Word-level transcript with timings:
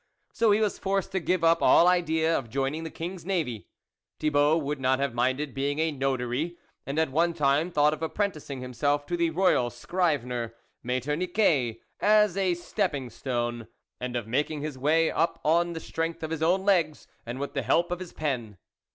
So 0.33 0.49
he 0.49 0.59
was 0.59 0.79
forced 0.79 1.11
to 1.11 1.19
give 1.19 1.43
up 1.43 1.61
all 1.61 1.87
idea 1.87 2.35
of 2.35 2.49
joining 2.49 2.83
the 2.83 2.89
King's 2.89 3.23
Navy. 3.23 3.67
Thibault 4.19 4.57
would 4.57 4.79
not 4.79 4.97
have 4.97 5.13
minded 5.13 5.53
being 5.53 5.77
a 5.77 5.91
Notary, 5.91 6.57
and 6.87 6.97
at 6.97 7.11
one 7.11 7.35
time 7.35 7.69
thought 7.69 7.93
of 7.93 8.01
apprenticing 8.01 8.61
himself 8.61 9.05
to 9.05 9.15
the 9.15 9.29
Royal 9.29 9.69
Scrive 9.69 10.23
ner, 10.25 10.55
Maitre 10.81 11.15
Niquet, 11.15 11.81
as 11.99 12.35
a 12.35 12.55
stepping 12.55 13.11
stone, 13.11 13.67
and 13.99 14.15
of 14.15 14.25
making 14.27 14.61
his 14.63 14.75
way 14.75 15.11
up 15.11 15.39
on 15.45 15.73
the 15.73 15.79
strength 15.79 16.23
of 16.23 16.31
his 16.31 16.41
own 16.41 16.65
legs 16.65 17.07
and 17.23 17.39
with 17.39 17.53
the 17.53 17.61
help 17.61 17.91
of 17.91 17.99
his 17.99 18.11
pen. 18.11 18.57